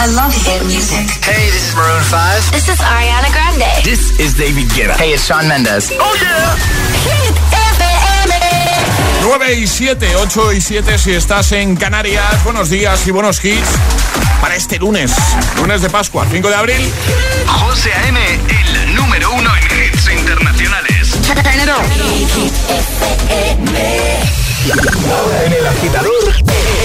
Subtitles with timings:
[0.00, 1.10] I love hit music.
[1.26, 2.52] Hey, this is Maroon 5.
[2.52, 3.82] This is Ariana Grande.
[3.82, 4.94] This is David Guetta.
[4.94, 5.90] Hey, it's Shawn Mendes.
[5.98, 6.54] Oh yeah.
[7.02, 7.34] Hit
[7.74, 8.38] FM.
[9.22, 12.44] 9 y 7, 8 y 7 si estás en Canarias.
[12.44, 13.70] Buenos días y buenos hits
[14.40, 15.10] para este lunes,
[15.56, 16.92] lunes de Pascua, 5 de abril.
[17.48, 21.18] José A.M., el número uno en hits internacionales.
[25.10, 26.34] Ahora en el agitador,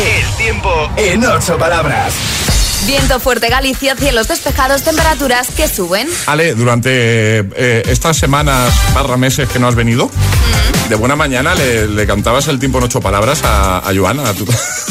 [0.04, 2.43] El tiempo en ocho palabras.
[2.86, 6.08] Viento fuerte Galicia, cielos despejados, temperaturas que suben.
[6.26, 10.12] Ale, durante eh, estas semanas barra meses que no has venido,
[10.90, 14.34] de buena mañana le, le cantabas el tiempo en ocho palabras a, a Joana, a
[14.34, 14.46] tu...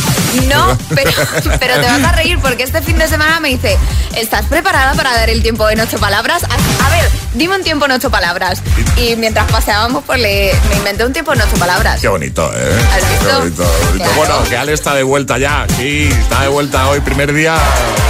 [0.48, 1.10] No, pero,
[1.60, 3.78] pero te vas a reír porque este fin de semana me dice,
[4.16, 6.44] ¿estás preparada para dar el tiempo en ocho palabras?
[6.44, 8.62] A, a ver, dime un tiempo en ocho palabras.
[8.96, 12.00] Y mientras paseábamos, pues le, me inventé un tiempo en ocho palabras.
[12.00, 12.82] Qué bonito, ¿eh?
[12.92, 13.26] ¿Has visto?
[13.26, 14.04] Qué bonito, qué bonito.
[14.04, 14.12] Claro.
[14.16, 15.66] Bueno, que Ale está de vuelta ya.
[15.76, 17.56] Sí, está de vuelta hoy, primer día.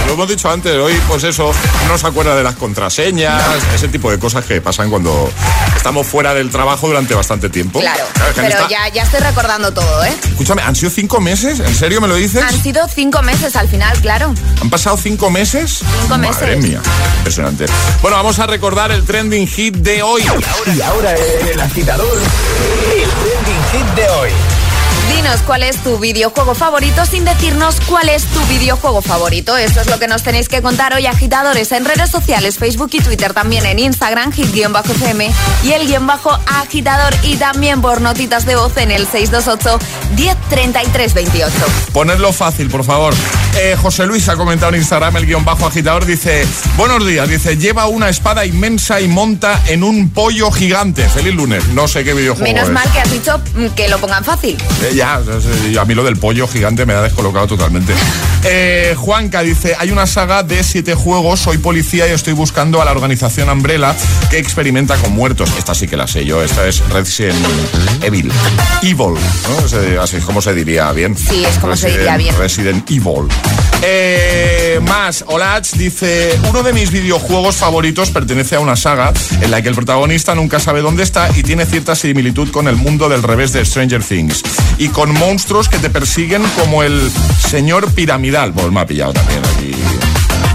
[0.07, 1.51] Lo hemos dicho antes, hoy, pues eso,
[1.87, 3.41] no se acuerda de las contraseñas,
[3.73, 5.31] ese tipo de cosas que pasan cuando
[5.75, 7.79] estamos fuera del trabajo durante bastante tiempo.
[7.79, 8.03] Claro,
[8.35, 10.13] pero ya, ya estoy recordando todo, ¿eh?
[10.25, 11.59] Escúchame, ¿han sido cinco meses?
[11.59, 12.43] ¿En serio me lo dices?
[12.43, 14.33] Han sido cinco meses al final, claro.
[14.61, 15.79] ¿Han pasado cinco meses?
[16.01, 16.69] Cinco Madre meses.
[16.69, 16.81] mía,
[17.17, 17.65] impresionante.
[18.01, 20.23] Bueno, vamos a recordar el trending hit de hoy.
[20.75, 24.29] Y ahora en el agitador, el trending hit de hoy.
[25.15, 29.55] Dinos cuál es tu videojuego favorito sin decirnos cuál es tu videojuego favorito.
[29.57, 32.99] Eso es lo que nos tenéis que contar hoy, agitadores, en redes sociales, Facebook y
[32.99, 35.31] Twitter, también en Instagram, hit-fm
[35.63, 39.79] y el guion bajo agitador y también por notitas de voz en el 628
[40.15, 41.53] 103328.
[41.93, 43.13] Ponedlo fácil, por favor.
[43.55, 46.05] Eh, José Luis ha comentado en Instagram el guion bajo agitador.
[46.05, 47.29] Dice: Buenos días.
[47.29, 51.07] Dice: Lleva una espada inmensa y monta en un pollo gigante.
[51.07, 51.67] Feliz lunes.
[51.69, 52.73] No sé qué videojuego Menos es.
[52.73, 54.57] mal que has dicho mm, que lo pongan fácil.
[54.81, 57.93] Eh, ya, a mí lo del pollo gigante me ha descolocado totalmente.
[58.45, 62.85] Eh, Juanca dice, hay una saga de siete juegos, soy policía y estoy buscando a
[62.85, 63.95] la organización Umbrella
[64.29, 65.49] que experimenta con muertos.
[65.57, 67.37] Esta sí que la sé yo, esta es Resident
[68.01, 68.29] Evil.
[68.81, 70.01] Evil, ¿no?
[70.01, 71.15] Así es como se diría bien.
[71.17, 72.35] Sí, es como se diría bien.
[72.37, 73.29] Resident Evil.
[73.81, 79.61] Eh, más, Olach dice, uno de mis videojuegos favoritos pertenece a una saga en la
[79.61, 83.23] que el protagonista nunca sabe dónde está y tiene cierta similitud con el mundo del
[83.23, 84.41] revés de Stranger Things.
[84.77, 88.53] Y con monstruos que te persiguen como el señor piramidal.
[88.53, 90.02] Pues me ha pillado también aquí.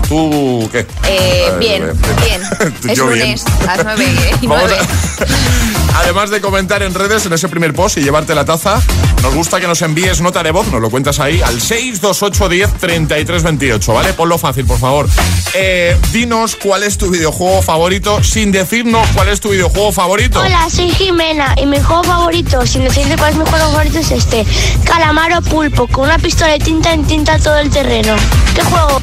[0.08, 0.80] ¿Tú qué?
[0.80, 1.92] Eh, Eh, bien,
[2.24, 2.42] bien.
[2.88, 3.20] Es yo bien.
[3.26, 4.06] lunes, a las nueve
[4.40, 4.78] y Vamos nueve.
[4.80, 8.80] a- Además de comentar en redes en ese primer post y llevarte la taza,
[9.22, 13.92] nos gusta que nos envíes nota de voz, nos lo cuentas ahí al 62810 3328,
[13.92, 14.12] ¿vale?
[14.12, 15.08] Ponlo fácil, por favor.
[15.54, 20.40] Eh, dinos cuál es tu videojuego favorito sin decirnos cuál es tu videojuego favorito.
[20.40, 24.10] Hola, soy Jimena y mi juego favorito, sin decirte cuál es mi juego favorito, es
[24.12, 24.46] este.
[24.84, 28.14] Calamaro pulpo, con una pistola de tinta en tinta todo el terreno.
[28.54, 29.02] ¿Qué juego?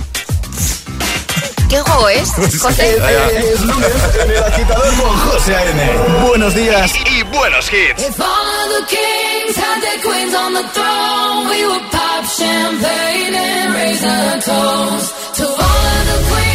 [1.76, 2.32] ¿Qué juego es?
[2.62, 2.98] José.
[3.52, 3.92] Es lunes
[4.24, 6.26] en el agitador con José A.M.
[6.26, 6.94] Buenos días.
[6.96, 8.02] y buenos hits.
[8.02, 13.36] If all of the kings had their queens on the throne, we would pop champagne
[13.36, 16.55] and raise a toast to all of the queens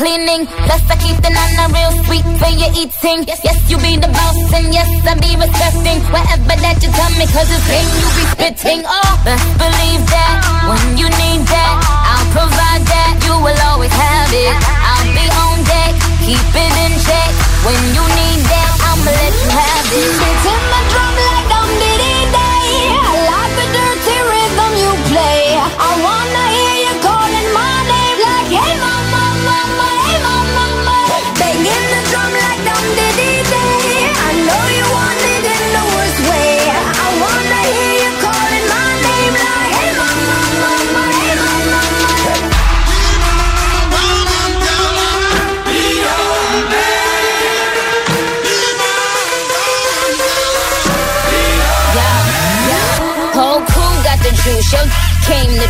[0.00, 0.48] cleaning.
[0.64, 3.28] Plus, I keep the nana real sweet for your eating.
[3.28, 7.12] Yes, yes, you be the boss, and yes, I be respecting whatever that you tell
[7.20, 8.80] me, cause it's game you be spitting.
[8.88, 11.99] Oh, best believe that when you need that,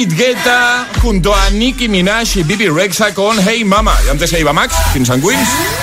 [0.00, 3.94] David Guetta junto a Nicki Minaj y Bibi Rexa con Hey Mama.
[4.06, 5.79] Y antes se iba Max, Kings and Queens.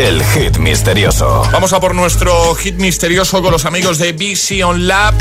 [0.00, 1.46] El hit misterioso.
[1.52, 5.12] Vamos a por nuestro hit misterioso con los amigos de Vision Lab.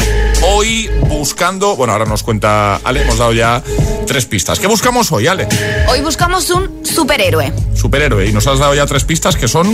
[0.42, 3.62] Hoy buscando, bueno, ahora nos cuenta Ale, hemos dado ya
[4.08, 4.58] tres pistas.
[4.58, 5.50] ¿Qué buscamos hoy, Ale?
[5.90, 7.52] Hoy buscamos un superhéroe.
[7.76, 8.28] Superhéroe.
[8.28, 9.68] Y nos has dado ya tres pistas que son...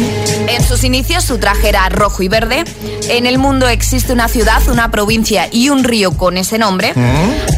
[0.48, 2.64] En sus inicios su traje era rojo y verde.
[3.08, 6.94] En el mundo existe una ciudad, una provincia y un río con ese nombre.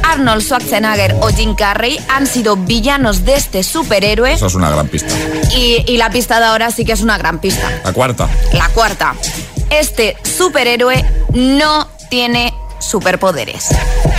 [0.04, 4.34] Arnold Schwarzenegger o Jim Carrey han sido villanos de este superhéroe.
[4.34, 5.14] Esa es una gran pista.
[5.56, 7.82] Y, y la pista de ahora sí que es una gran pista.
[7.84, 8.30] La cuarta.
[8.54, 9.16] La cuarta.
[9.70, 11.04] Este superhéroe
[11.34, 13.66] no tiene superpoderes.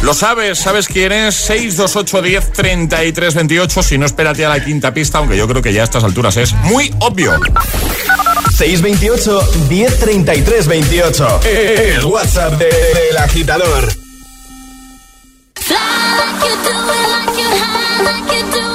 [0.02, 0.58] ¿Lo sabes?
[0.58, 1.34] ¿Sabes quién es?
[1.36, 3.82] 628 10 33 28.
[3.82, 6.36] Si no, espérate a la quinta pista, aunque yo creo que ya a estas alturas
[6.36, 7.38] es muy obvio.
[8.56, 11.40] 628 1033 28.
[11.44, 13.92] El WhatsApp de- del agitador.
[15.56, 18.67] Fly like you do it like you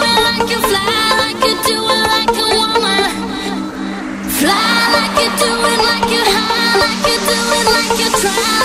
[7.96, 8.63] you try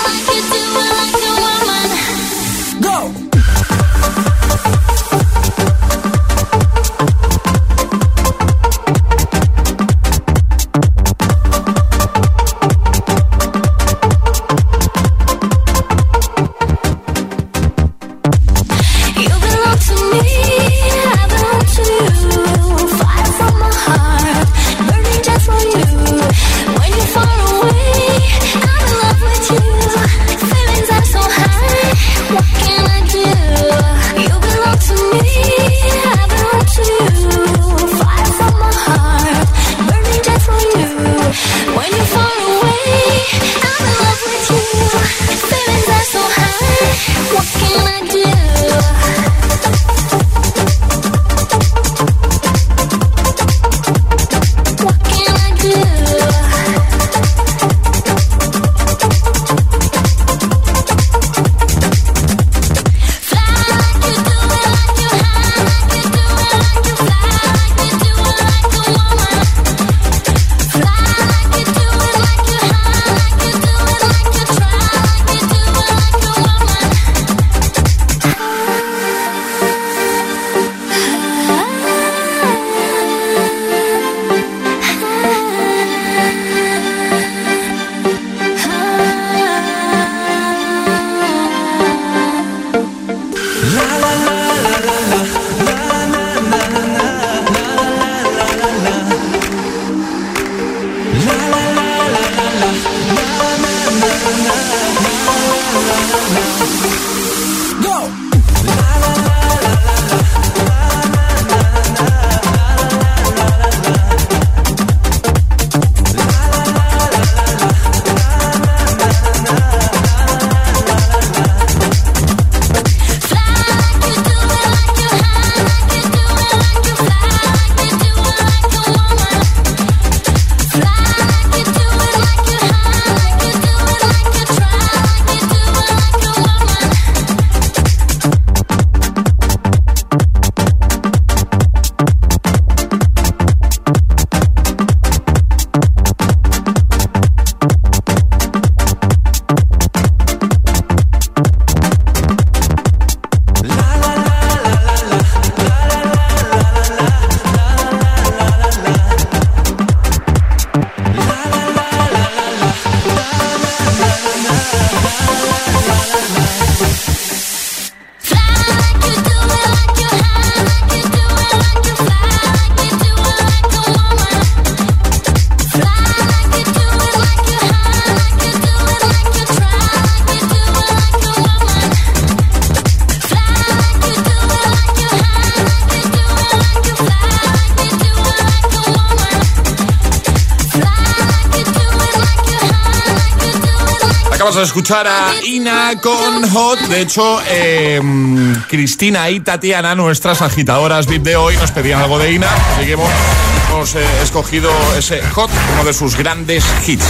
[194.59, 196.79] a escuchar a Ina con Hot.
[196.87, 202.33] De hecho, em, Cristina y Tatiana, nuestras agitadoras VIP de hoy, nos pedían algo de
[202.33, 202.47] Ina.
[202.75, 207.05] Así que hemos, eh, escogido ese Hot, uno de sus grandes hits.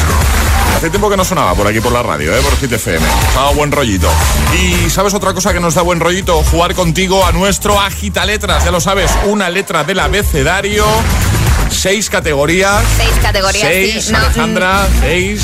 [0.76, 2.42] Hace tiempo que no sonaba por aquí por la radio, ¿eh?
[2.42, 3.06] por Hit FM.
[3.28, 4.10] Estaba buen rollito.
[4.62, 6.44] Y ¿sabes otra cosa que nos da buen rollito?
[6.44, 8.66] Jugar contigo a nuestro Agita Letras.
[8.66, 10.86] Ya lo sabes, una letra del abecedario
[11.70, 12.84] seis categorías.
[12.98, 14.12] Seis categorías, seis, sí.
[14.12, 15.42] No, Alejandra, seis.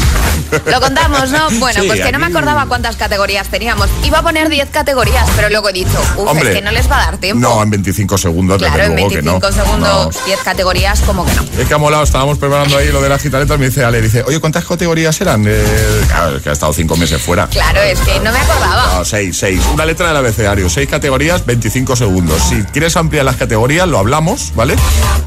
[0.66, 1.50] Lo contamos, ¿no?
[1.60, 3.90] Bueno, Sí, pues que no me acordaba cuántas categorías teníamos.
[4.04, 6.90] Iba a poner 10 categorías, pero luego he dicho, uff, Hombre, es que no les
[6.90, 7.40] va a dar tiempo.
[7.40, 9.64] No, en 25 segundos, claro, desde en luego 25 que no.
[9.64, 11.44] segundos, 10 categorías, como que no.
[11.58, 14.24] Es que ha molado, estábamos preparando ahí lo de la gitaleta, me dice Ale, dice,
[14.28, 15.46] oye, ¿cuántas categorías eran?
[15.48, 15.64] Eh,
[16.08, 17.48] claro, es que ha estado cinco meses fuera.
[17.48, 18.98] Claro, es que no me acordaba.
[18.98, 19.62] No, seis, seis.
[19.74, 22.42] Una letra del abecedario, seis categorías, 25 segundos.
[22.50, 24.76] Si quieres ampliar las categorías, lo hablamos, ¿vale?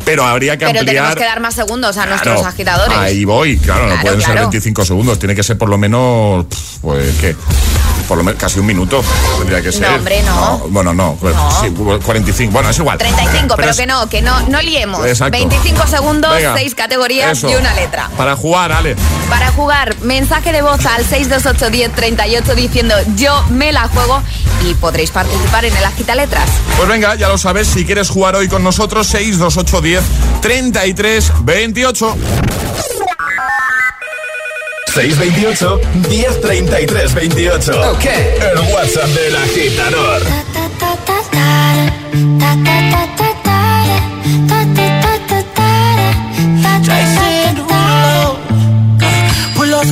[0.09, 1.19] Pero habría que Pero tenemos ampliar.
[1.19, 2.97] que dar más segundos a Claro, nuestros agitadores.
[2.97, 4.41] Ahí voy, claro, no Claro, pueden ser claro.
[4.49, 6.47] 25 segundos, tiene que ser por lo menos,
[6.81, 7.37] pues, ¿qué?
[8.09, 9.05] Por lo menos casi un minuto
[9.39, 9.87] tendría que ser.
[9.91, 10.61] hombre, no.
[10.71, 11.51] bueno, no, pues, No.
[11.61, 11.69] sí,
[12.03, 12.97] 45, bueno, es igual.
[12.97, 15.05] 35, pero, es- que no, que no, no liemos.
[15.05, 15.37] Exacto.
[15.37, 17.51] 25 segundos, Venga, 6 categorías eso.
[17.51, 18.09] y una letra.
[18.17, 18.97] Para jugar, Ale.
[19.29, 24.23] Para jugar, mensaje de voz al 628 10 38 diciendo yo me la juego
[24.65, 26.49] y podréis participar en el Agita Letras.
[26.77, 30.03] Pues venga, ya lo sabes, si quieres jugar hoy con nosotros, 62810
[30.41, 32.17] 33 28.
[34.95, 37.91] 628 1033 28.
[37.93, 38.05] Ok.
[38.05, 40.23] El WhatsApp del agitador.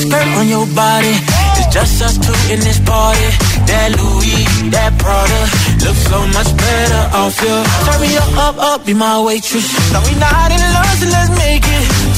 [0.00, 1.12] Skirt on your body.
[1.60, 3.28] It's just us two in this party.
[3.68, 5.40] That Louis, that Prada,
[5.84, 7.56] looks so much better off you.
[7.84, 9.68] Turn me up, up, up, be my waitress.
[9.92, 12.09] Now we not in love, so let's make it.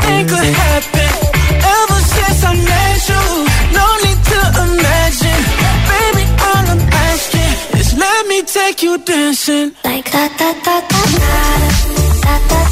[0.00, 1.10] anything could happen.
[1.76, 3.24] Ever since I met you,
[3.78, 5.42] no need to imagine.
[5.90, 9.72] Baby, all I'm asking is let me take you dancing.
[9.84, 11.38] Like da da da da da
[12.22, 12.71] da da.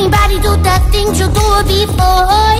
[0.00, 2.56] Anybody do the things you do it before?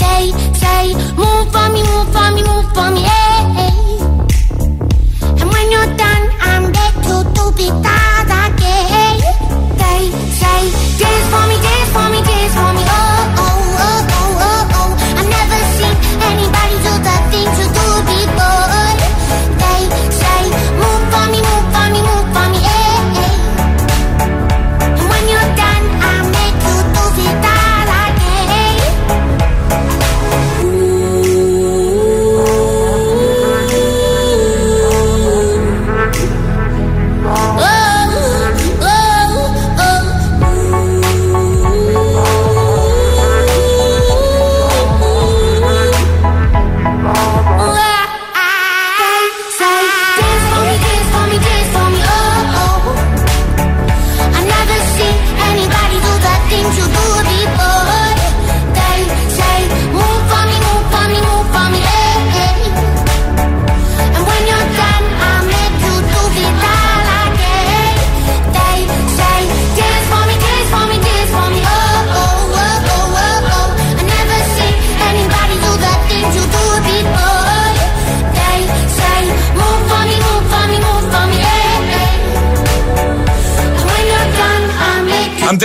[0.00, 4.00] They say, move for me, move for me, move for me, hey.
[5.40, 7.84] And when you're done, I'm there to do it
[8.40, 9.20] again.
[9.76, 10.08] They
[10.40, 10.60] say,
[10.96, 11.59] dance for me,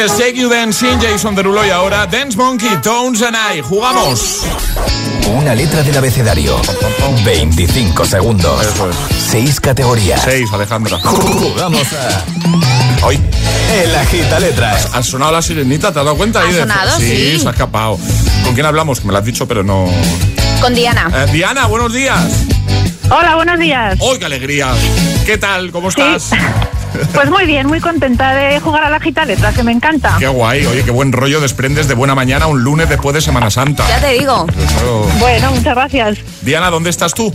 [0.06, 3.62] Antes Take You Dancing, Jason Derulo y ahora Dance Monkey, Tones and I.
[3.62, 4.42] ¡Jugamos!
[5.36, 6.62] Una letra del abecedario.
[7.26, 8.62] 25 segundos.
[8.68, 8.96] Eso es.
[9.32, 10.22] 6 categorías.
[10.24, 11.00] Seis, Alejandra.
[11.00, 13.20] Jugamos a Hoy
[13.74, 14.90] El Agita Letras.
[14.94, 16.42] ha sonado la sirenita, ¿te has dado cuenta?
[16.42, 17.00] ahí ¿Ha de- sonado?
[17.00, 17.40] Sí, Sí.
[17.40, 17.98] se ha escapado.
[18.44, 19.00] ¿Con quién hablamos?
[19.00, 19.90] Que me lo has dicho, pero no...
[20.62, 21.10] Con Diana.
[21.16, 22.22] Eh, Diana, buenos días.
[23.10, 23.98] Hola, buenos días.
[24.02, 24.68] ¡Oh, qué alegría!
[25.26, 25.72] ¿Qué tal?
[25.72, 26.00] ¿Cómo Sí.
[27.14, 30.16] Pues muy bien, muy contenta de jugar a la gita letra, que me encanta.
[30.20, 30.66] Qué guay.
[30.66, 33.88] Oye, qué buen rollo desprendes de buena mañana un lunes después de Semana Santa.
[33.88, 34.46] Ya te digo.
[34.66, 36.18] Eso- Bueno, muchas gracias.
[36.42, 37.34] Diana, ¿dónde estás tú?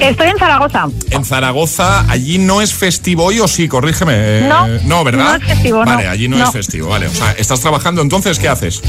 [0.00, 0.86] Estoy en Zaragoza.
[1.10, 4.12] En Zaragoza, allí no es festivo hoy o sí, corrígeme.
[4.14, 5.30] Eh, No, no, ¿verdad?
[5.30, 5.90] no es festivo, no.
[5.90, 6.44] Vale, allí no, No.
[6.44, 7.08] es festivo, vale.
[7.08, 8.38] O sea, ¿estás trabajando entonces?
[8.38, 8.80] ¿Qué haces?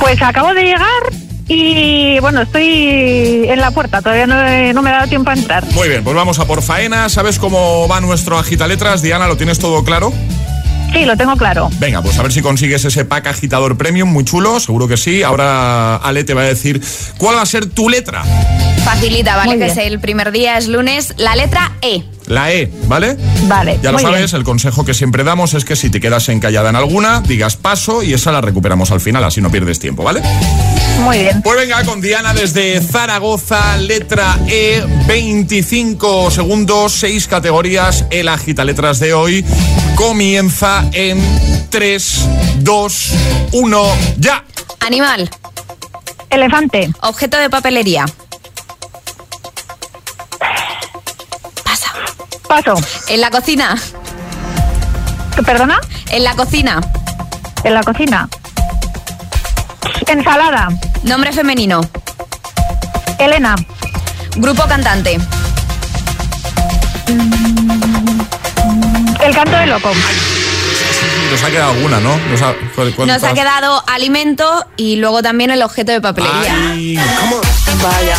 [0.00, 0.88] Pues acabo de llegar
[1.52, 5.34] y bueno, estoy en la puerta, todavía no, he- no me he dado tiempo a
[5.34, 5.64] entrar.
[5.72, 7.08] Muy bien, pues vamos a por faena.
[7.08, 9.02] ¿Sabes cómo va nuestro agitaletras?
[9.02, 10.12] Diana, ¿lo tienes todo claro?
[10.92, 11.68] Sí, lo tengo claro.
[11.78, 15.22] Venga, pues a ver si consigues ese pack agitador premium, muy chulo, seguro que sí.
[15.24, 16.80] Ahora Ale te va a decir
[17.18, 18.22] cuál va a ser tu letra.
[18.84, 19.58] Facilita, ¿vale?
[19.58, 21.14] Que es el primer día, es lunes.
[21.16, 22.02] La letra E.
[22.30, 23.16] La E, ¿vale?
[23.48, 24.38] Vale, Ya lo muy sabes, bien.
[24.40, 28.04] el consejo que siempre damos es que si te quedas encallada en alguna, digas paso
[28.04, 30.22] y esa la recuperamos al final, así no pierdes tiempo, ¿vale?
[31.00, 31.42] Muy bien.
[31.42, 38.04] Pues venga, con Diana desde Zaragoza, letra E, 25 segundos, 6 categorías.
[38.10, 39.44] El agita letras de hoy
[39.96, 41.20] comienza en
[41.70, 43.12] 3, 2,
[43.52, 44.44] 1, ya.
[44.86, 45.28] Animal.
[46.30, 48.04] Elefante, Objeto de papelería.
[52.50, 52.74] Paso.
[53.08, 53.76] En la cocina.
[55.46, 55.80] ¿Perdona?
[56.10, 56.80] En la cocina.
[57.62, 58.28] En la cocina.
[60.06, 60.68] Ensalada,
[61.04, 61.80] Nombre femenino.
[63.18, 63.54] Elena,
[64.36, 65.18] Grupo cantante.
[69.24, 69.90] el canto de loco.
[71.30, 72.16] Nos ha quedado alguna, ¿no?
[72.16, 72.54] Nos ha.
[73.06, 76.54] Nos ha quedado alimento y luego también el objeto de papelería.
[76.72, 78.16] Ay, Vaya.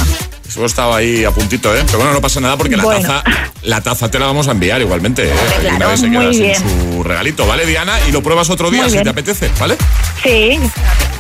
[0.52, 1.82] Eso estaba ahí a puntito, ¿eh?
[1.86, 3.02] Pero bueno, no pasa nada porque la Bueno.
[3.08, 3.24] taza
[3.64, 5.34] la taza te la vamos a enviar igualmente, ¿eh?
[5.62, 7.94] claro, Una vez se queda sin su regalito, ¿vale, Diana?
[8.08, 9.04] Y lo pruebas otro día Muy si bien.
[9.04, 9.78] te apetece, ¿vale?
[10.24, 10.60] Sí,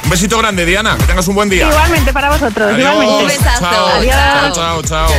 [0.03, 0.97] Un besito grande, Diana.
[0.97, 1.69] Que tengas un buen día.
[1.69, 2.73] igualmente para vosotros.
[2.73, 2.91] Adiós.
[2.91, 3.21] Igualmente.
[3.23, 3.59] Un besazo.
[3.61, 4.15] Chao, Adiós.
[4.15, 5.09] chao, chao, chao.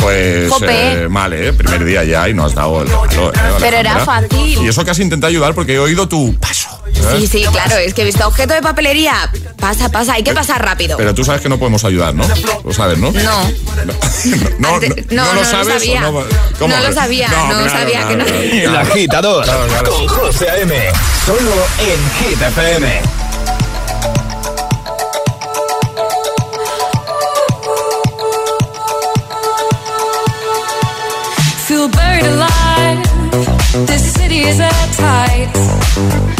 [0.00, 1.52] Pues eh, mal, ¿eh?
[1.52, 4.58] Primer día ya y no has dado el regalo, ¿eh, Pero era fácil.
[4.62, 6.69] Y eso que has intentado ayudar porque he oído tu paso.
[6.94, 7.16] ¿Eh?
[7.20, 9.30] Sí, sí, claro, es que he visto objeto de papelería.
[9.58, 10.96] Pasa, pasa, hay que pasar rápido.
[10.96, 12.24] Pero tú sabes que no podemos ayudar, ¿no?
[12.64, 13.10] Lo sabes, ¿no?
[13.12, 13.20] No.
[14.58, 15.66] No, no, no, lo no lo sabes.
[15.68, 16.00] o sabía.
[16.02, 16.12] No,
[16.58, 16.76] ¿Cómo?
[16.76, 18.24] No lo sabía, no claro, sabía que no.
[18.24, 18.78] claro, El claro.
[18.90, 19.44] Agitador.
[19.44, 19.90] Claro, claro.
[19.96, 20.74] Con José A.M.
[21.24, 23.00] Solo en Hit FM.
[31.66, 33.02] Feel buried alive.
[33.86, 36.39] This city is at tight.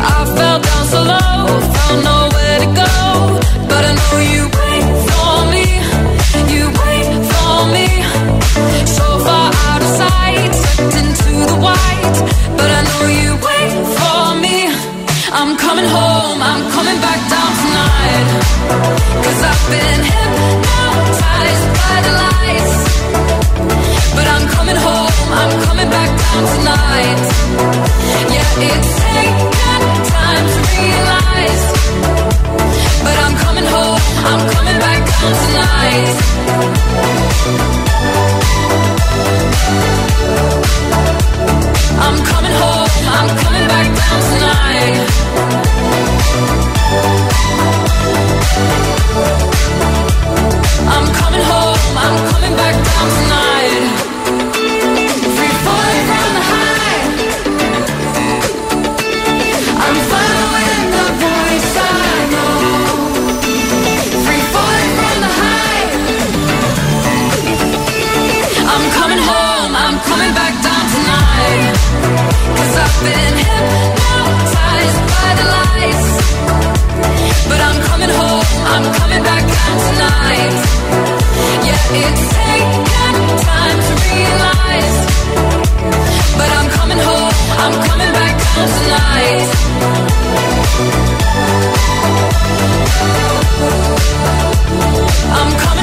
[0.00, 2.21] I fell down so low, found nowhere
[35.92, 35.98] I'm
[51.12, 52.71] coming home, I'm coming back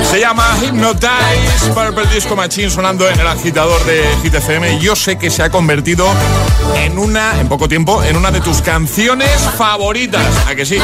[0.10, 0.20] home.
[0.20, 1.74] llama Hypnotize.
[1.74, 4.80] Purple Disco Machine sonando en el agitador de Hit FM.
[4.80, 6.08] Yo sé que se ha convertido
[6.76, 10.26] en una, en poco tiempo, en una de tus canciones favoritas.
[10.48, 10.78] ¿A que sí?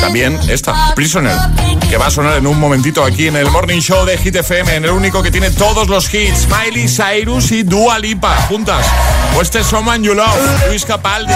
[0.00, 1.36] También esta, Prisoner,
[1.88, 4.76] que va a sonar en un momentito aquí en el Morning Show de Hit FM,
[4.76, 8.86] en el único que tiene todos los hits, Miley Cyrus y Dua Lipa, juntas.
[9.36, 11.32] O este es Someone You Love, Luis Capaldi.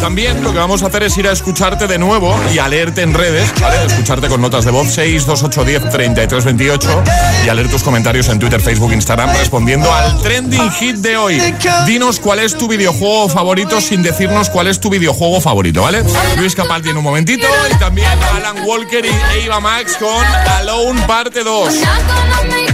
[0.00, 3.02] También lo que vamos a hacer es ir a escucharte de nuevo y a leerte
[3.02, 3.52] en redes.
[3.86, 7.02] Escucharte con notas de voz 6, 2, 8, 10, 33, 28
[7.44, 11.42] y a leer tus comentarios en Twitter, Facebook, Instagram respondiendo al trending hit de hoy.
[11.86, 16.04] Dinos cuál es tu videojuego favorito sin decirnos cuál es tu videojuego favorito, ¿vale?
[16.36, 20.26] Luis Capaldi en un momentito y también Alan Walker y Eva Max con
[20.58, 21.72] Alone parte 2.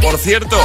[0.03, 0.59] Por cierto,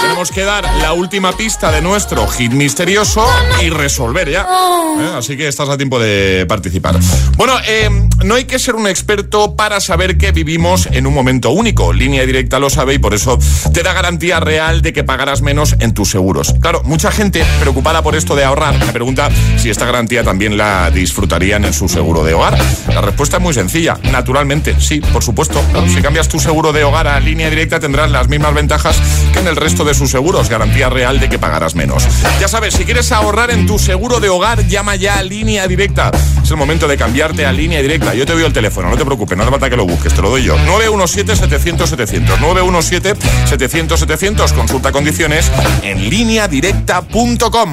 [0.00, 3.24] tenemos que dar la última pista de nuestro hit misterioso
[3.62, 4.42] y resolver ya.
[4.42, 5.10] ¿Eh?
[5.16, 6.98] Así que estás a tiempo de participar.
[7.36, 7.88] Bueno, eh,
[8.24, 11.92] no hay que ser un experto para saber que vivimos en un momento único.
[11.92, 13.38] Línea directa lo sabe y por eso
[13.72, 16.54] te da garantía real de que pagarás menos en tus seguros.
[16.60, 20.90] Claro, mucha gente preocupada por esto de ahorrar me pregunta si esta garantía también la
[20.90, 22.58] disfrutarían en su seguro de hogar.
[22.88, 23.96] La respuesta es muy sencilla.
[24.10, 25.62] Naturalmente, sí, por supuesto.
[25.94, 28.96] si cambias tu seguro de hogar a línea directa tendrás las mismas ventajas
[29.32, 30.48] que en el resto de sus seguros.
[30.48, 32.06] Garantía real de que pagarás menos.
[32.40, 36.10] Ya sabes, si quieres ahorrar en tu seguro de hogar, llama ya a línea directa.
[36.42, 38.14] Es el momento de cambiarte a línea directa.
[38.14, 40.22] Yo te doy el teléfono, no te preocupes, no hace falta que lo busques, te
[40.22, 40.56] lo doy yo.
[40.56, 42.38] 917-700-700.
[42.38, 44.54] 917-700-700.
[44.54, 45.50] Consulta condiciones
[45.82, 47.72] en directa.com.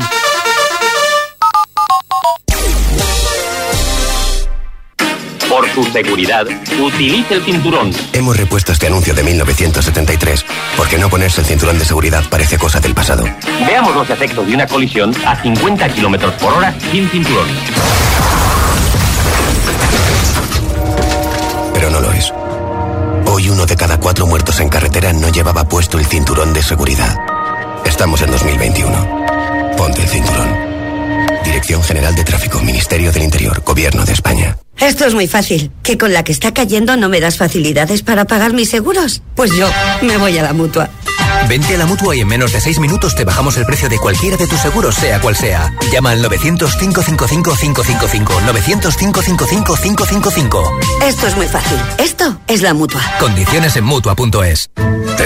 [5.78, 6.48] Tu seguridad,
[6.82, 7.92] utilice el cinturón.
[8.12, 10.44] Hemos repuesto este anuncio de 1973,
[10.76, 13.26] porque no ponerse el cinturón de seguridad parece cosa del pasado.
[13.63, 17.48] Veamos los efectos de una colisión a 50 kilómetros por hora sin cinturón.
[21.76, 22.34] Pero no lo es.
[23.28, 27.16] Hoy uno de cada cuatro muertos en carretera no llevaba puesto el cinturón de seguridad.
[27.86, 29.76] Estamos en 2021.
[29.78, 30.66] Ponte el cinturón.
[31.47, 34.57] Dirección General de Tráfico, Ministerio del Interior, Gobierno de España.
[34.77, 35.71] Esto es muy fácil.
[35.81, 39.21] ¿Que con la que está cayendo no me das facilidades para pagar mis seguros?
[39.33, 39.69] Pues yo
[40.01, 40.89] me voy a la mutua.
[41.47, 43.97] Vente a la mutua y en menos de seis minutos te bajamos el precio de
[43.97, 45.73] cualquiera de tus seguros, sea cual sea.
[45.89, 48.25] Llama al 900-555-555.
[48.27, 50.79] 900-555-555.
[51.05, 51.77] Esto es muy fácil.
[51.97, 53.01] Esto es la mutua.
[53.21, 54.69] Condiciones en mutua.es.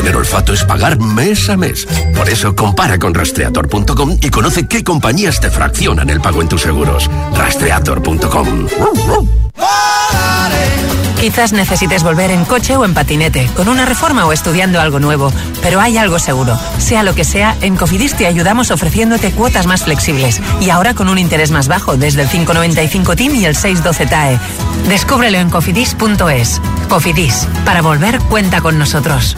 [0.01, 1.85] Tener olfato es pagar mes a mes.
[2.15, 6.63] Por eso compara con rastreator.com y conoce qué compañías te fraccionan el pago en tus
[6.63, 7.07] seguros.
[7.35, 8.65] Rastreator.com.
[11.19, 15.31] Quizás necesites volver en coche o en patinete, con una reforma o estudiando algo nuevo,
[15.61, 16.57] pero hay algo seguro.
[16.79, 21.09] Sea lo que sea, en Cofidis te ayudamos ofreciéndote cuotas más flexibles y ahora con
[21.09, 24.39] un interés más bajo desde el 595 TIM y el 612 TAE.
[24.89, 26.59] Descúbrelo en cofidis.es.
[26.89, 29.37] Cofidis, para volver cuenta con nosotros.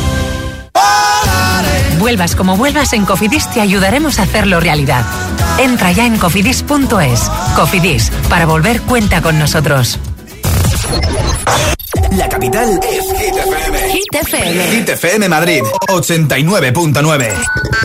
[2.01, 5.05] Vuelvas como vuelvas, en Cofidis te ayudaremos a hacerlo realidad.
[5.59, 7.29] Entra ya en cofidis.es.
[7.55, 9.99] Cofidis, para volver cuenta con nosotros.
[12.17, 13.91] La capital es Hit FM.
[13.91, 14.63] Hit FM.
[14.71, 17.33] Hit FM Madrid, 89.9.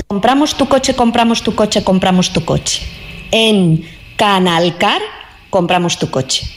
[0.06, 2.84] Compramos tu coche, compramos tu coche, compramos tu coche.
[3.30, 5.02] En Canalcar,
[5.50, 6.48] compramos tu coche.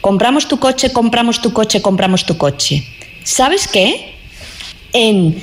[0.00, 2.86] Compramos tu coche, compramos tu coche, compramos tu coche.
[3.24, 4.14] ¿Sabes qué?
[4.92, 5.42] En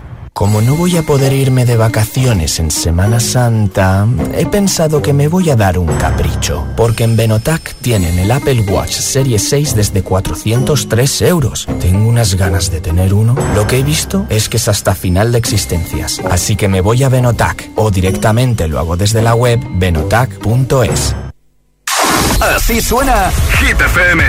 [0.33, 5.27] Como no voy a poder irme de vacaciones en Semana Santa, he pensado que me
[5.27, 10.03] voy a dar un capricho, porque en Benotac tienen el Apple Watch Serie 6 desde
[10.03, 11.67] 403 euros.
[11.81, 13.35] Tengo unas ganas de tener uno.
[13.55, 17.03] Lo que he visto es que es hasta final de existencias, así que me voy
[17.03, 21.15] a Benotac o directamente lo hago desde la web benotac.es.
[22.39, 24.23] Así suena Hit FM.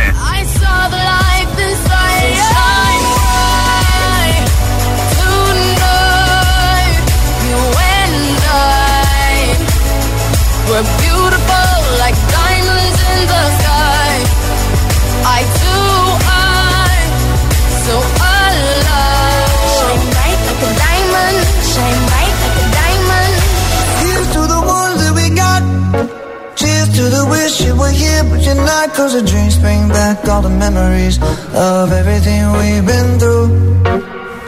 [28.94, 31.18] Cause the dreams bring back all the memories
[31.54, 33.48] of everything we've been through.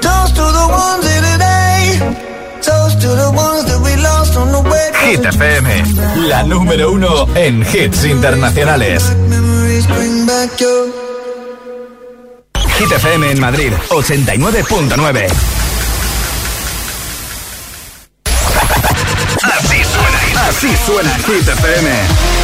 [0.01, 1.81] Toast to the ones here today.
[2.61, 4.91] Toast to the ones that we lost on the way.
[5.05, 9.03] Hit FM, la número uno en hits internacionales.
[9.29, 10.93] Memories bring back your.
[12.79, 15.27] Hit FM en Madrid, 89.9.
[19.43, 22.44] Así suena, así suena Hit FM.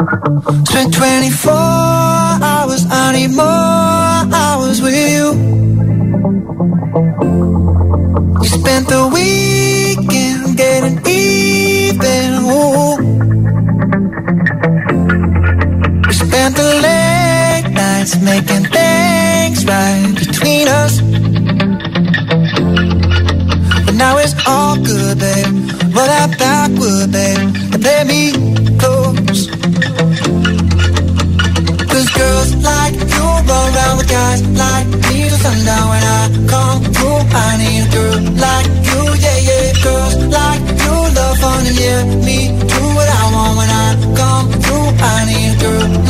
[0.00, 3.44] Spent 24 hours, I need more
[4.34, 5.32] hours with you.
[8.40, 12.32] We spent the weekend getting even.
[12.48, 12.96] Ooh.
[16.06, 21.00] We spent the late nights making things right between us.
[23.84, 25.46] But now it's all good, babe.
[25.94, 28.69] Roll that backward, babe, and play me
[33.68, 37.20] around with guys like me till sundown when I come through.
[37.44, 39.66] I need a girl like you, yeah, yeah.
[39.84, 42.38] Girls like you love fun and yeah, me
[42.72, 43.88] do what I want when I
[44.20, 44.88] come through.
[45.12, 46.09] I need a girl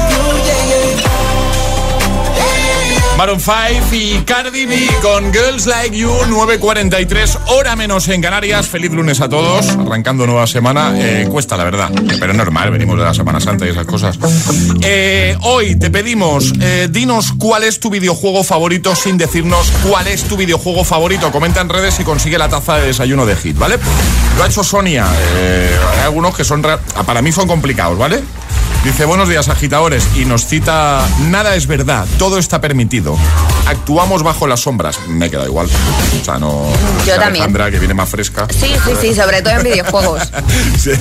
[3.21, 3.55] Maroon 5
[3.91, 8.67] y Cardi B con Girls Like You 9.43, hora menos en Canarias.
[8.67, 10.91] Feliz lunes a todos, arrancando nueva semana.
[10.95, 14.17] Eh, cuesta, la verdad, pero es normal, venimos de la Semana Santa y esas cosas.
[14.81, 20.23] Eh, hoy te pedimos, eh, dinos cuál es tu videojuego favorito sin decirnos cuál es
[20.23, 21.31] tu videojuego favorito.
[21.31, 23.77] Comenta en redes y consigue la taza de desayuno de Hit, ¿vale?
[24.35, 25.05] Lo ha hecho Sonia.
[25.05, 28.23] Hay algunos que son, para mí son complicados, ¿vale?
[28.83, 30.07] Dice, buenos días, agitadores.
[30.15, 33.15] Y nos cita, nada es verdad, todo está permitido.
[33.67, 34.97] Actuamos bajo las sombras.
[35.07, 35.67] Me queda igual.
[36.19, 36.65] O sea, no...
[37.05, 37.43] Yo también.
[37.43, 38.47] Alejandra, que viene más fresca.
[38.49, 40.23] Sí, sí, sí, sobre todo en videojuegos.
[40.79, 40.91] Sí.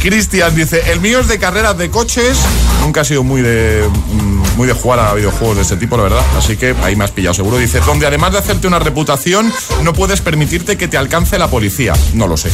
[0.00, 2.38] Cristian dice, el mío es de carreras de coches.
[2.80, 6.04] Nunca ha sido muy de mm, muy de jugar a videojuegos de este tipo, la
[6.04, 6.24] verdad.
[6.36, 7.58] Así que ahí me has pillado seguro.
[7.58, 9.52] Dice, donde además de hacerte una reputación,
[9.82, 11.92] no puedes permitirte que te alcance la policía.
[12.14, 12.50] No lo sé.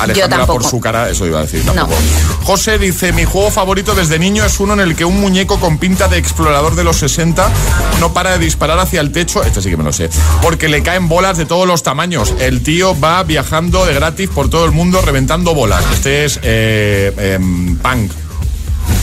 [0.00, 0.60] Alejandra tampoco.
[0.60, 1.64] por su cara, eso iba a decir.
[1.64, 1.94] Tampoco.
[2.42, 5.78] José dice, mi juego favorito desde niño es uno en el que un muñeco con
[5.78, 7.48] pinta de explorador de los 60
[8.00, 9.42] no para de disparar hacia el techo.
[9.42, 10.10] Este sí que me lo sé.
[10.42, 12.34] Porque le caen bolas de todos los tamaños.
[12.38, 15.84] El tío va viajando de gratis por todo el mundo reventando bolas.
[15.92, 18.23] Este es eh, em, Punk.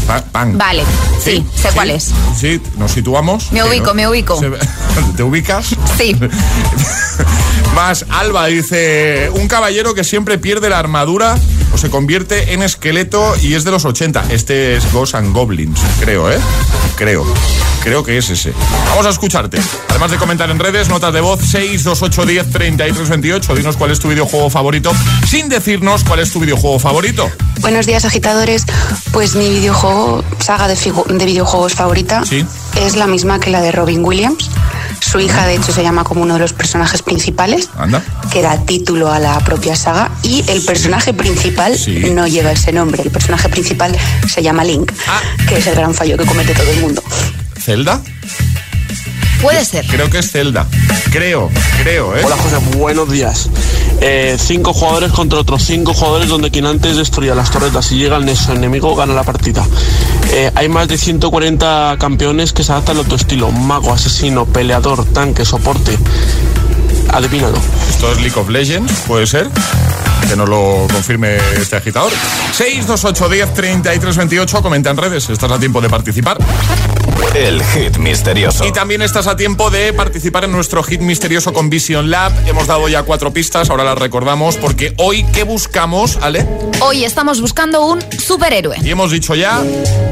[0.08, 0.58] Pa- Punk.
[0.58, 0.84] Vale,
[1.24, 2.12] sí, sé cuál es.
[2.38, 3.52] Sí, nos situamos.
[3.52, 4.40] Me ubico, me ubico.
[5.16, 5.68] ¿Te ubicas?
[5.98, 6.16] Sí.
[7.76, 11.38] Más, Alba dice, un caballero que siempre pierde la armadura
[11.74, 14.26] o se convierte en esqueleto y es de los 80.
[14.30, 16.38] Este es Ghosts and Goblins, creo, ¿eh?
[16.96, 17.26] Creo.
[17.82, 18.54] Creo que es ese.
[18.90, 19.58] Vamos a escucharte.
[19.90, 23.56] Además de comentar en redes, notas de voz 62810 3328.
[23.56, 24.92] Dinos cuál es tu videojuego favorito
[25.28, 27.32] sin decirnos cuál es tu videojuego favorito.
[27.62, 28.66] Buenos días, agitadores.
[29.14, 32.46] Pues mi videojuego, saga de, de videojuegos favorita, Sí.
[32.76, 34.52] es la misma que la de Robin Williams.
[35.02, 38.02] Su hija, de hecho, se llama como uno de los personajes principales, Anda.
[38.32, 40.10] que da título a la propia saga.
[40.24, 41.78] Y el personaje principal
[42.14, 43.02] no lleva ese nombre.
[43.04, 43.98] El personaje principal
[44.32, 44.92] se llama Link,
[45.50, 47.04] que es el gran fallo que comete todo el mundo.
[47.60, 48.00] ¿Zelda?
[49.42, 49.86] Puede ser.
[49.88, 50.68] Creo que es Zelda.
[51.12, 51.50] Creo,
[51.82, 52.22] creo, ¿eh?
[52.24, 53.50] Hola José, buenos días.
[54.04, 58.16] Eh, cinco jugadores contra otros cinco jugadores donde quien antes destruya las torretas y llega
[58.16, 59.64] al nexo enemigo gana la partida.
[60.32, 63.52] Eh, hay más de 140 campeones que se adaptan a tu estilo.
[63.52, 65.98] Mago, asesino, peleador, tanque, soporte.
[67.10, 67.60] Adivínalo.
[67.90, 69.50] Esto es League of Legends, puede ser.
[70.28, 72.12] Que nos lo confirme este agitador.
[72.54, 74.62] 628 10 33 28.
[74.64, 75.30] Comenta en redes.
[75.30, 76.38] Estás a tiempo de participar.
[77.36, 78.66] El hit misterioso.
[78.66, 82.34] Y también estás a tiempo de participar en nuestro hit misterioso con Vision Lab.
[82.46, 86.46] Hemos dado ya cuatro pistas, ahora las recordamos, porque hoy, ¿qué buscamos, Ale?
[86.82, 88.78] Hoy estamos buscando un superhéroe.
[88.84, 89.64] Y hemos dicho ya.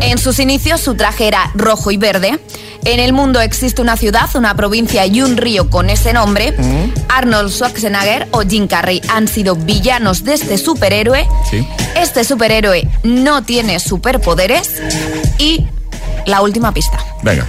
[0.02, 2.40] En sus inicios su traje era rojo y verde.
[2.86, 6.56] En el mundo existe una ciudad, una provincia y un río con ese nombre.
[7.10, 11.28] Arnold Schwarzenegger o Jim Carrey han sido villanos de este superhéroe.
[11.52, 11.68] Sí.
[11.98, 14.82] Este superhéroe no tiene superpoderes.
[15.38, 15.66] Y
[16.26, 16.98] la última pista.
[17.24, 17.48] Venga.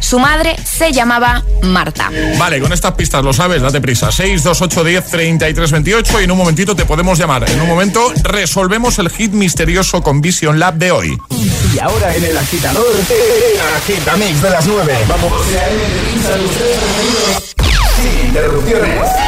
[0.00, 2.10] Su madre se llamaba Marta.
[2.38, 4.10] Vale, con estas pistas lo sabes, date prisa.
[4.10, 7.48] 628 10 33 28 y en un momentito te podemos llamar.
[7.50, 11.18] En un momento resolvemos el hit misterioso con Vision Lab de hoy.
[11.74, 14.98] Y ahora en el agitador, el agitamix de las 9.
[15.08, 15.32] Vamos.
[18.00, 19.27] Sin interrupciones.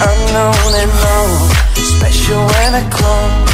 [0.00, 1.30] Unknown and known
[1.74, 3.46] Special when I clone.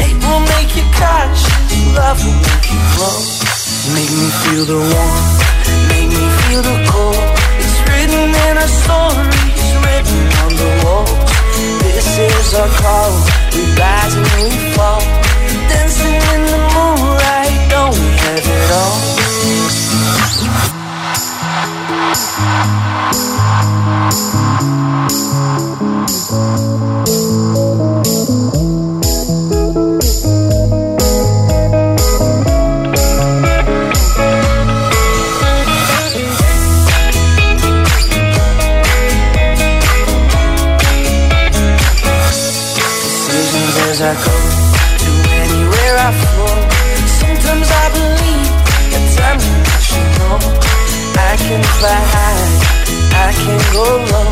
[0.00, 3.18] Hate will make you cautious Love will make you grow
[3.94, 5.38] Make me feel the warmth
[5.90, 7.20] Make me feel the cold.
[7.60, 11.12] It's written in our stories Written on the walls
[11.84, 13.12] This is our call
[13.52, 15.02] We rise and we fall.
[15.68, 18.98] Dancing in the moonlight Don't we have it all?
[22.10, 22.40] Música
[51.80, 54.29] I can fly high, I can go low.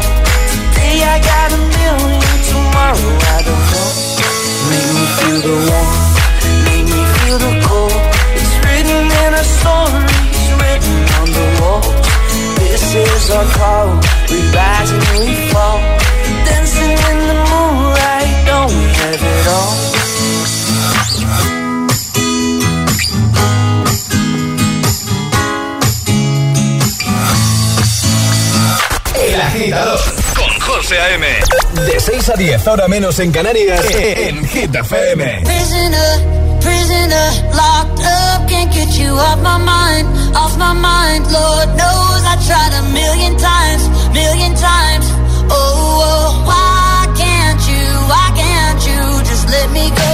[32.08, 35.42] 6 a 10, ahora menos en Canarias, en Hit FM.
[35.44, 41.30] Prisoner, prisoner, locked up, can't get you off my mind, off my mind.
[41.30, 45.04] Lord knows I tried a million times, million times.
[45.50, 50.10] Oh, oh, why can't you, why can't you just let me go?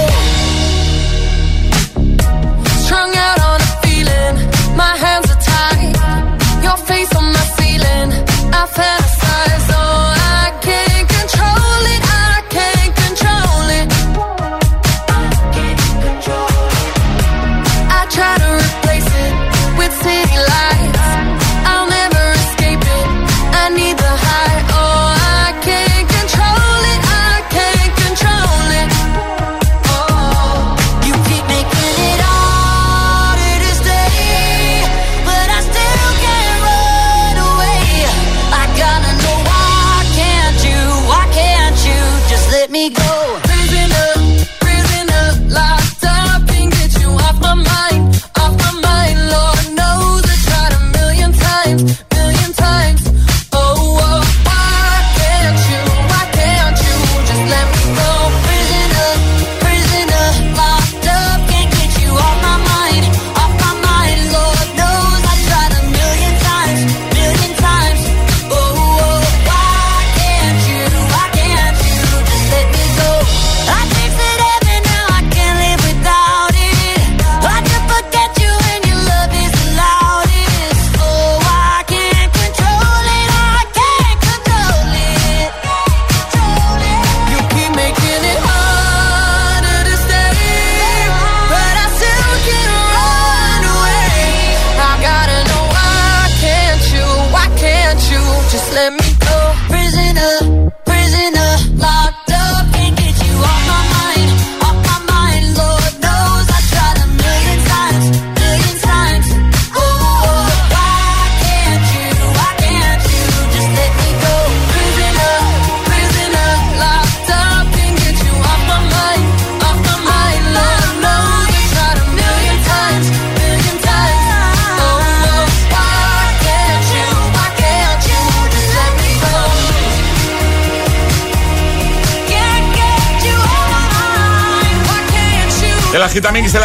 [2.83, 4.35] Strung out on a feeling,
[4.75, 5.95] my hands are tied,
[6.61, 8.11] your face on my ceiling.
[8.51, 9.14] I fantasize,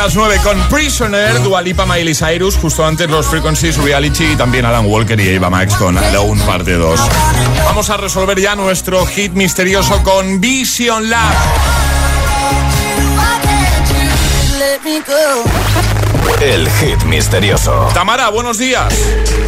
[0.02, 4.86] las 9 con Prisoner, Dualipa Miley Cyrus, justo antes los Frequencies Reality y también Alan
[4.86, 7.00] Walker y Eva Max con Alone parte 2.
[7.66, 11.34] Vamos a resolver ya nuestro hit misterioso con Vision Lab.
[16.40, 17.90] El hit misterioso.
[17.92, 18.94] Tamara, buenos días.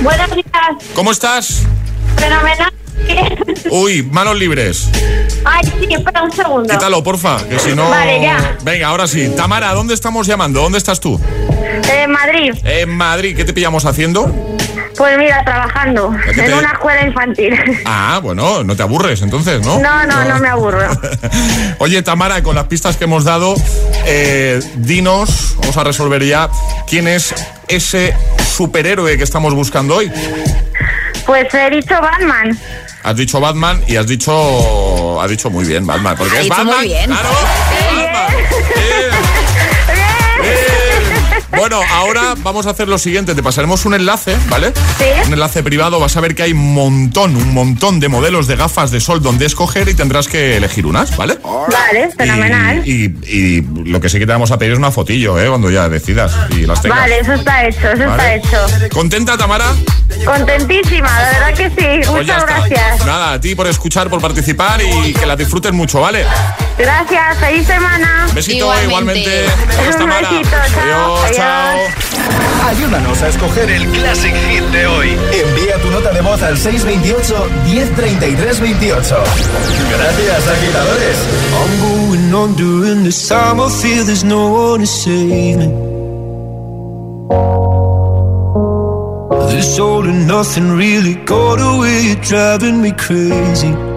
[0.02, 0.44] Buenos días.
[0.94, 1.62] ¿Cómo estás?
[2.18, 2.81] Fenomenal.
[3.70, 4.88] Uy, manos libres.
[5.44, 6.68] Ay, sí, espera un segundo.
[6.72, 7.88] Quítalo, porfa, que si no...
[7.88, 8.56] Vale, ya.
[8.62, 9.32] Venga, ahora sí.
[9.36, 10.60] Tamara, ¿dónde estamos llamando?
[10.60, 11.20] ¿Dónde estás tú?
[11.90, 12.54] Eh, Madrid.
[12.64, 13.36] En Madrid.
[13.36, 14.30] ¿Qué te pillamos haciendo?
[14.96, 17.58] Pues mira, trabajando ¿A qué en te- una escuela infantil.
[17.86, 19.78] Ah, bueno, no te aburres entonces, ¿no?
[19.80, 20.86] No, no, no me aburro.
[21.78, 23.54] Oye, Tamara, con las pistas que hemos dado,
[24.06, 26.50] eh, dinos, vamos a resolver ya,
[26.86, 27.34] quién es
[27.68, 28.14] ese
[28.54, 30.12] superhéroe que estamos buscando hoy.
[31.24, 32.58] Pues he dicho Batman.
[33.02, 35.20] Has dicho Batman y has dicho.
[35.20, 36.16] Has dicho muy bien, Batman.
[36.16, 36.76] Porque es Batman.
[36.76, 37.06] muy bien.
[37.06, 37.28] Claro,
[37.96, 39.21] Batman.
[41.56, 43.34] Bueno, ahora vamos a hacer lo siguiente.
[43.34, 44.72] Te pasaremos un enlace, ¿vale?
[45.26, 46.00] Un enlace privado.
[46.00, 49.22] Vas a ver que hay un montón, un montón de modelos de gafas de sol
[49.22, 51.38] donde escoger y tendrás que elegir unas, ¿vale?
[51.42, 52.82] Vale, fenomenal.
[52.86, 55.48] Y, y- y lo que sí que te vamos a pedir es una fotillo, ¿eh?
[55.48, 57.00] Cuando ya decidas y las tengas.
[57.00, 58.36] Vale, eso está hecho, eso Vale.
[58.36, 58.88] está hecho.
[58.94, 59.66] ¿Contenta, Tamara?
[60.24, 62.08] Contentísima, de verdad que sí.
[62.10, 62.68] Pues ya Muchas está.
[62.68, 63.06] gracias.
[63.06, 66.24] Nada, a ti por escuchar, por participar y que la disfrutes mucho, ¿vale?
[66.78, 68.26] Gracias, feliz semana.
[68.34, 69.46] Besito igualmente.
[69.78, 70.30] Adiós, Un Tamara.
[70.30, 71.16] besito, chao.
[71.16, 71.41] Adiós, chao.
[72.66, 75.08] Ayúdanos a escoger el Classic Hit de hoy.
[75.10, 79.16] Envía tu nota de voz al 628 1033 28.
[79.90, 81.18] Gracias, agitadores.
[81.52, 83.60] I'm going on during this time.
[83.60, 85.92] I feel there's no one to save me.
[89.50, 93.91] This all and nothing really got away, you're driving me crazy.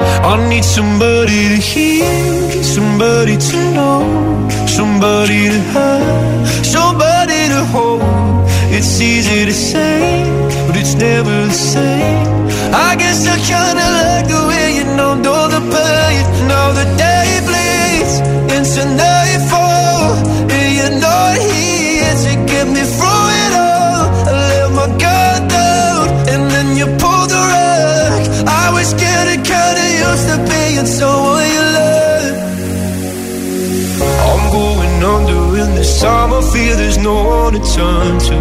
[0.00, 8.02] I need somebody to hear, somebody to know, somebody to have, somebody to hold.
[8.74, 10.24] It's easy to say,
[10.66, 12.26] but it's never the same.
[12.72, 16.24] I guess I kinda like the way you know, know the pain.
[16.48, 18.14] Now the day bleeds
[18.56, 20.16] into nightfall,
[20.54, 24.02] and you're not here to get me through it all.
[24.28, 28.22] I let my guard down, and then you pulled the rug.
[28.48, 29.11] I was kinda
[30.12, 30.76] used to being
[31.54, 32.36] you love.
[34.28, 36.30] I'm going under in this time.
[36.38, 38.36] I feel there's no one to turn to.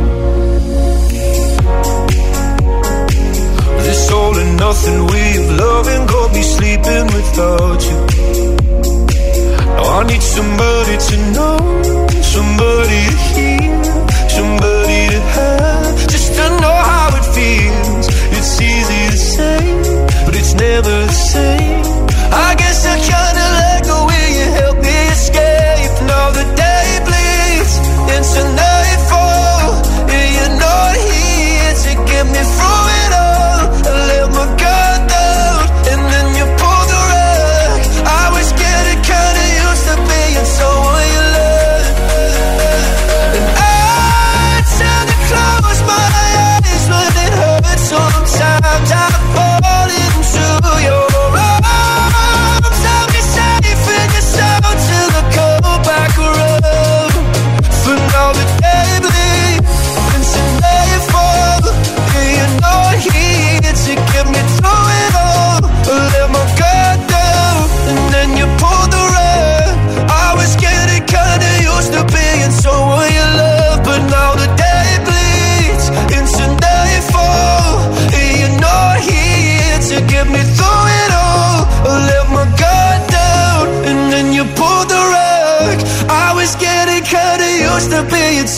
[3.86, 8.00] This all and nothing way of loving got me sleeping without you.
[9.76, 11.58] Now I need somebody to know,
[12.36, 13.84] somebody to hear,
[14.38, 17.71] somebody to have, just to know how it feels.
[20.74, 23.21] I guess I kinda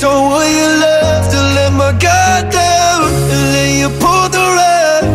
[0.04, 0.73] being someone you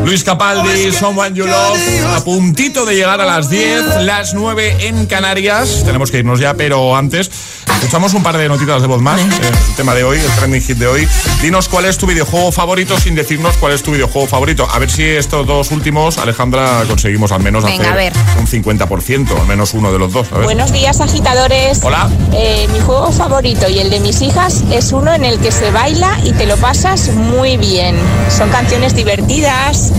[0.08, 5.04] Luis Capaldi, Someone You Love, a puntito de llegar a las 10, las 9 en
[5.04, 5.82] Canarias.
[5.84, 7.30] Tenemos que irnos ya, pero antes
[7.78, 9.20] escuchamos un par de notitas de voz más.
[9.20, 9.24] eh,
[9.68, 11.06] El tema de hoy, el trending hit de hoy.
[11.42, 14.66] Dinos cuál es tu videojuego favorito sin decirnos cuál es tu videojuego favorito.
[14.72, 18.12] A ver si estos dos últimos, Alejandra, conseguimos al menos Venga, hacer a ver.
[18.40, 20.26] un 50%, al menos uno de los dos.
[20.32, 20.44] a ver.
[20.44, 21.80] Buenos días, agitadores.
[21.82, 22.08] Hola.
[22.32, 25.70] Eh, mi juego favorito y el de mis hijas es uno en el que se
[25.70, 27.94] baila y te lo pasas muy bien.
[28.34, 29.92] Son canciones divertidas.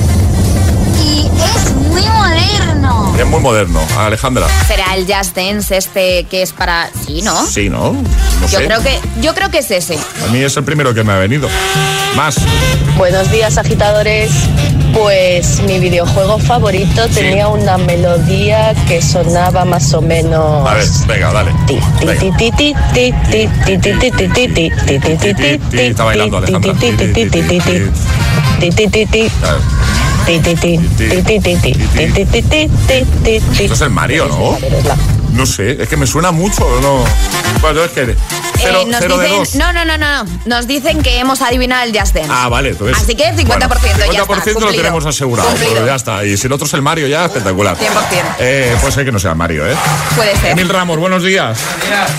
[0.99, 3.15] Y es muy moderno.
[3.17, 4.47] Es muy moderno, Alejandra.
[4.67, 6.89] ¿Será el Just Dance este que es para...
[7.05, 7.45] Sí, ¿no?
[7.45, 7.93] Sí, ¿no?
[7.93, 8.65] No Yo sé.
[8.65, 9.97] creo que yo creo que es ese.
[10.25, 11.49] A mí es el primero que me ha venido.
[12.15, 12.35] Más.
[12.97, 14.31] Buenos días, agitadores.
[14.93, 20.67] Pues mi videojuego favorito tenía una melodía que sonaba más o menos.
[20.67, 21.51] A ver, venga, dale.
[25.71, 26.73] Está bailando Alejandra.
[33.59, 34.57] Esto es el Mario, ¿no?
[35.33, 37.03] No sé, es que me suena mucho, ¿no?
[37.61, 38.15] Bueno, es que
[38.57, 39.55] cero, Eh, nos cero de dicen, dos.
[39.55, 40.29] no, no, no, no, no.
[40.45, 42.29] Nos dicen que hemos adivinado el Just Dance.
[42.31, 42.97] Ah, vale, entonces.
[43.01, 44.71] Así que 50% ya está, 50% lo cumplido.
[44.71, 45.73] tenemos asegurado, Cumplido.
[45.73, 46.25] pero ya está.
[46.25, 47.77] Y si el otro es el Mario, ya espectacular.
[47.77, 48.35] 100%.
[48.39, 49.75] Eh, puede ser que no sea Mario, ¿eh?
[50.15, 50.51] Puede ser.
[50.51, 51.59] Emil Ramos, buenos días.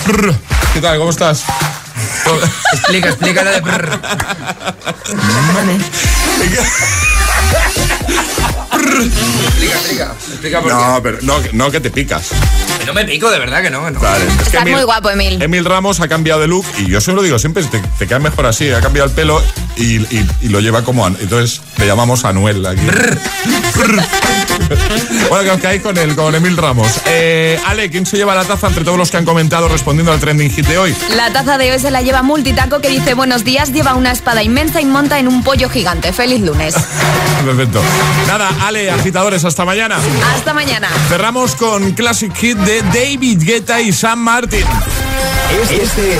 [0.05, 0.33] Brr.
[0.73, 0.97] ¿Qué tal?
[0.97, 1.43] ¿Cómo estás?
[2.73, 3.61] Explica, explica lo de.
[8.11, 10.13] Explica, explica.
[10.31, 12.29] Explica por No, pero no, no que te picas.
[12.85, 13.83] No me pico, de verdad que no.
[13.85, 13.99] que no.
[13.99, 14.25] Vale.
[14.25, 15.41] Es que Estás muy guapo, Emil.
[15.41, 18.19] Emil Ramos ha cambiado de look y yo siempre lo digo, siempre te, te queda
[18.19, 18.69] mejor así.
[18.71, 19.41] Ha cambiado el pelo
[19.75, 21.05] y, y- y lo lleva como.
[21.05, 22.81] An- Entonces le llamamos Anuel aquí.
[25.29, 26.91] bueno, que os caéis con, el, con Emil Ramos.
[27.05, 30.19] Eh, Ale, ¿quién se lleva la taza entre todos los que han comentado respondiendo al
[30.19, 30.95] trending hit de hoy?
[31.15, 34.43] La taza de hoy se la lleva Multitaco que dice buenos días, lleva una espada
[34.43, 36.13] inmensa y monta en un pollo gigante.
[36.13, 36.73] Feliz lunes.
[37.45, 37.81] Perfecto.
[38.27, 39.97] Nada, Ale, agitadores, hasta mañana.
[40.35, 40.89] Hasta mañana.
[41.09, 44.65] Cerramos con Classic Hit de David Guetta y Sam Martin.
[45.71, 46.19] Este es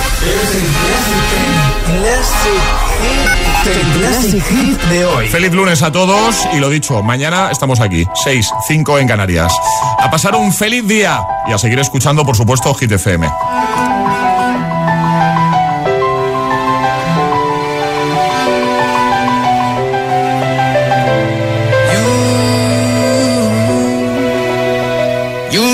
[3.65, 5.27] el Classic Hit de hoy.
[5.27, 9.53] Feliz lunes a todos y lo dicho, mañana estamos aquí, 6, 5 en Canarias.
[9.99, 13.29] A pasar un feliz día y a seguir escuchando, por supuesto, Hit FM.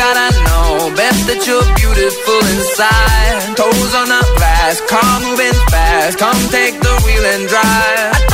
[0.00, 0.96] gotta know.
[0.96, 3.56] best that you're beautiful inside.
[3.56, 6.18] Toes on the glass, car moving fast.
[6.18, 8.29] Come take the wheel and drive.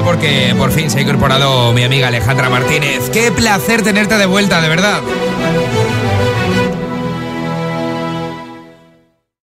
[0.00, 3.10] Porque por fin se ha incorporado mi amiga Alejandra Martínez.
[3.10, 5.02] Qué placer tenerte de vuelta, de verdad.